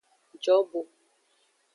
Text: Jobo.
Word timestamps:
Jobo. 0.43 0.81